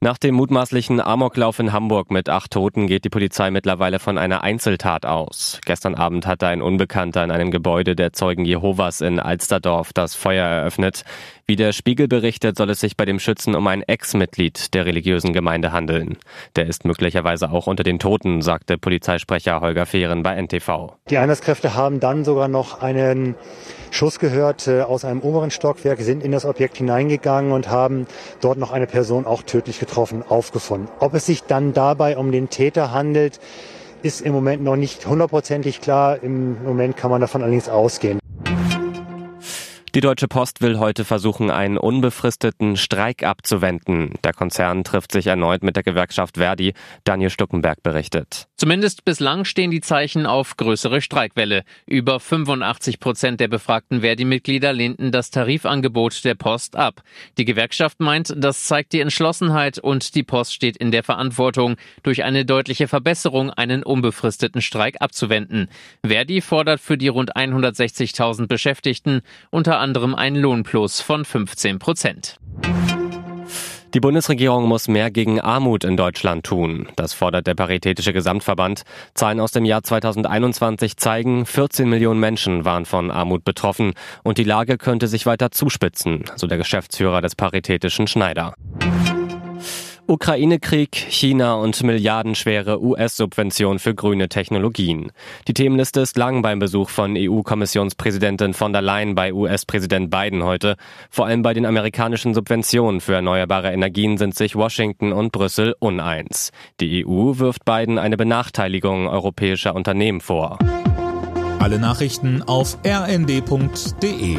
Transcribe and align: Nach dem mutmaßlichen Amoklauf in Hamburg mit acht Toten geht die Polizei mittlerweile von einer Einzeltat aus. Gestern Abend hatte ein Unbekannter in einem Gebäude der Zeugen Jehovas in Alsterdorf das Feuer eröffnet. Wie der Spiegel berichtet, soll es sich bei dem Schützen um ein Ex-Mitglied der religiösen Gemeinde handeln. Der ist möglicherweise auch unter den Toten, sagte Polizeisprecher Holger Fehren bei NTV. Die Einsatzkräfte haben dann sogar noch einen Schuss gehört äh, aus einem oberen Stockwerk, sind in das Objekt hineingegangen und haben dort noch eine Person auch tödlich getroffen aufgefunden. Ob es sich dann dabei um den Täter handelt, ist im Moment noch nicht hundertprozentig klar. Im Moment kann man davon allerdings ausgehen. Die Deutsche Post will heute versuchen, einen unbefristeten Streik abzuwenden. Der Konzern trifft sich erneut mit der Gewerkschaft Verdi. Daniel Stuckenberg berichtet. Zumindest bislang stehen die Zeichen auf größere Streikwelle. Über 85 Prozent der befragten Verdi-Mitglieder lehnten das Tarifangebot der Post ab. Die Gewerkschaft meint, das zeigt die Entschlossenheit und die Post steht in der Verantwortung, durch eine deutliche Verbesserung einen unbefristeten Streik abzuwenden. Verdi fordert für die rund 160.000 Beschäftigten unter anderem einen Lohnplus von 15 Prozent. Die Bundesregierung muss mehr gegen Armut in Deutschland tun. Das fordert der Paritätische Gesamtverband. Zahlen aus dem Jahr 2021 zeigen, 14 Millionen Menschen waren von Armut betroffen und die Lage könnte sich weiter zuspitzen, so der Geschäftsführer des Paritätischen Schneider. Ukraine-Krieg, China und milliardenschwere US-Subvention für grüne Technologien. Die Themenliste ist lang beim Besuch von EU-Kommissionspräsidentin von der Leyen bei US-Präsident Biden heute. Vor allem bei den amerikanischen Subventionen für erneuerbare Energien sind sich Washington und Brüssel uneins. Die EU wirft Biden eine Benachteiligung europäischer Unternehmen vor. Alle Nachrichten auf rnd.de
Nach 0.00 0.16
dem 0.16 0.36
mutmaßlichen 0.36 1.00
Amoklauf 1.00 1.58
in 1.58 1.72
Hamburg 1.72 2.12
mit 2.12 2.28
acht 2.28 2.52
Toten 2.52 2.86
geht 2.86 3.04
die 3.04 3.08
Polizei 3.08 3.50
mittlerweile 3.50 3.98
von 3.98 4.16
einer 4.16 4.44
Einzeltat 4.44 5.04
aus. 5.04 5.58
Gestern 5.66 5.96
Abend 5.96 6.24
hatte 6.24 6.46
ein 6.46 6.62
Unbekannter 6.62 7.24
in 7.24 7.32
einem 7.32 7.50
Gebäude 7.50 7.96
der 7.96 8.12
Zeugen 8.12 8.44
Jehovas 8.44 9.00
in 9.00 9.18
Alsterdorf 9.18 9.92
das 9.92 10.14
Feuer 10.14 10.46
eröffnet. 10.46 11.02
Wie 11.46 11.56
der 11.56 11.72
Spiegel 11.72 12.06
berichtet, 12.06 12.56
soll 12.56 12.70
es 12.70 12.78
sich 12.78 12.96
bei 12.96 13.06
dem 13.06 13.18
Schützen 13.18 13.56
um 13.56 13.66
ein 13.66 13.82
Ex-Mitglied 13.82 14.72
der 14.72 14.86
religiösen 14.86 15.32
Gemeinde 15.32 15.72
handeln. 15.72 16.16
Der 16.54 16.68
ist 16.68 16.84
möglicherweise 16.84 17.50
auch 17.50 17.66
unter 17.66 17.82
den 17.82 17.98
Toten, 17.98 18.40
sagte 18.40 18.78
Polizeisprecher 18.78 19.60
Holger 19.60 19.84
Fehren 19.84 20.22
bei 20.22 20.40
NTV. 20.40 20.92
Die 21.10 21.18
Einsatzkräfte 21.18 21.74
haben 21.74 21.98
dann 21.98 22.24
sogar 22.24 22.46
noch 22.46 22.82
einen 22.82 23.34
Schuss 23.90 24.20
gehört 24.20 24.68
äh, 24.68 24.82
aus 24.82 25.06
einem 25.06 25.22
oberen 25.22 25.50
Stockwerk, 25.50 26.00
sind 26.02 26.22
in 26.22 26.30
das 26.30 26.44
Objekt 26.44 26.76
hineingegangen 26.76 27.52
und 27.52 27.70
haben 27.70 28.06
dort 28.42 28.58
noch 28.58 28.70
eine 28.70 28.86
Person 28.86 29.26
auch 29.26 29.42
tödlich 29.42 29.80
getroffen 29.80 29.87
aufgefunden. 29.96 30.88
Ob 31.00 31.14
es 31.14 31.26
sich 31.26 31.44
dann 31.44 31.72
dabei 31.72 32.16
um 32.16 32.32
den 32.32 32.50
Täter 32.50 32.92
handelt, 32.92 33.40
ist 34.02 34.20
im 34.20 34.32
Moment 34.32 34.62
noch 34.62 34.76
nicht 34.76 35.06
hundertprozentig 35.06 35.80
klar. 35.80 36.22
Im 36.22 36.62
Moment 36.64 36.96
kann 36.96 37.10
man 37.10 37.20
davon 37.20 37.42
allerdings 37.42 37.68
ausgehen. 37.68 38.18
Die 39.94 40.00
Deutsche 40.00 40.28
Post 40.28 40.60
will 40.60 40.78
heute 40.78 41.04
versuchen, 41.04 41.50
einen 41.50 41.78
unbefristeten 41.78 42.76
Streik 42.76 43.22
abzuwenden. 43.22 44.14
Der 44.22 44.34
Konzern 44.34 44.84
trifft 44.84 45.12
sich 45.12 45.26
erneut 45.26 45.62
mit 45.62 45.76
der 45.76 45.82
Gewerkschaft 45.82 46.36
Verdi. 46.36 46.74
Daniel 47.04 47.30
Stuckenberg 47.30 47.82
berichtet. 47.82 48.48
Zumindest 48.58 49.04
bislang 49.04 49.44
stehen 49.44 49.70
die 49.70 49.80
Zeichen 49.80 50.26
auf 50.26 50.56
größere 50.56 51.00
Streikwelle. 51.00 51.62
Über 51.86 52.18
85 52.18 52.98
Prozent 52.98 53.38
der 53.38 53.46
befragten 53.46 54.00
Verdi-Mitglieder 54.00 54.72
lehnten 54.72 55.12
das 55.12 55.30
Tarifangebot 55.30 56.24
der 56.24 56.34
Post 56.34 56.74
ab. 56.74 57.02
Die 57.38 57.44
Gewerkschaft 57.44 58.00
meint, 58.00 58.34
das 58.36 58.64
zeigt 58.64 58.92
die 58.94 59.00
Entschlossenheit 59.00 59.78
und 59.78 60.16
die 60.16 60.24
Post 60.24 60.54
steht 60.54 60.76
in 60.76 60.90
der 60.90 61.04
Verantwortung, 61.04 61.76
durch 62.02 62.24
eine 62.24 62.44
deutliche 62.44 62.88
Verbesserung 62.88 63.50
einen 63.50 63.84
unbefristeten 63.84 64.60
Streik 64.60 64.96
abzuwenden. 65.00 65.68
Verdi 66.04 66.40
fordert 66.40 66.80
für 66.80 66.98
die 66.98 67.06
rund 67.06 67.36
160.000 67.36 68.48
Beschäftigten 68.48 69.20
unter 69.50 69.78
anderem 69.78 70.16
einen 70.16 70.42
Lohnplus 70.42 71.00
von 71.00 71.24
15 71.24 71.78
Prozent. 71.78 72.40
Die 73.94 74.00
Bundesregierung 74.00 74.66
muss 74.68 74.86
mehr 74.86 75.10
gegen 75.10 75.40
Armut 75.40 75.82
in 75.82 75.96
Deutschland 75.96 76.44
tun. 76.44 76.88
Das 76.96 77.14
fordert 77.14 77.46
der 77.46 77.54
Paritätische 77.54 78.12
Gesamtverband. 78.12 78.82
Zahlen 79.14 79.40
aus 79.40 79.52
dem 79.52 79.64
Jahr 79.64 79.82
2021 79.82 80.98
zeigen, 80.98 81.46
14 81.46 81.88
Millionen 81.88 82.20
Menschen 82.20 82.66
waren 82.66 82.84
von 82.84 83.10
Armut 83.10 83.44
betroffen 83.44 83.94
und 84.24 84.36
die 84.36 84.44
Lage 84.44 84.76
könnte 84.76 85.08
sich 85.08 85.24
weiter 85.24 85.50
zuspitzen, 85.52 86.24
so 86.36 86.46
der 86.46 86.58
Geschäftsführer 86.58 87.22
des 87.22 87.34
Paritätischen 87.34 88.06
Schneider. 88.06 88.54
Ukraine-Krieg, 90.10 90.96
China 90.96 91.56
und 91.56 91.82
milliardenschwere 91.82 92.82
US-Subvention 92.82 93.78
für 93.78 93.94
grüne 93.94 94.30
Technologien. 94.30 95.12
Die 95.48 95.52
Themenliste 95.52 96.00
ist 96.00 96.16
lang 96.16 96.40
beim 96.40 96.58
Besuch 96.58 96.88
von 96.88 97.14
EU-Kommissionspräsidentin 97.14 98.54
von 98.54 98.72
der 98.72 98.80
Leyen 98.80 99.14
bei 99.14 99.34
US-Präsident 99.34 100.10
Biden 100.10 100.44
heute. 100.44 100.76
Vor 101.10 101.26
allem 101.26 101.42
bei 101.42 101.52
den 101.52 101.66
amerikanischen 101.66 102.32
Subventionen 102.32 103.02
für 103.02 103.16
erneuerbare 103.16 103.70
Energien 103.70 104.16
sind 104.16 104.34
sich 104.34 104.56
Washington 104.56 105.12
und 105.12 105.30
Brüssel 105.30 105.74
uneins. 105.78 106.52
Die 106.80 107.04
EU 107.06 107.38
wirft 107.38 107.66
Biden 107.66 107.98
eine 107.98 108.16
Benachteiligung 108.16 109.08
europäischer 109.08 109.74
Unternehmen 109.74 110.22
vor. 110.22 110.58
Alle 111.58 111.78
Nachrichten 111.78 112.42
auf 112.42 112.78
rnd.de 112.82 114.38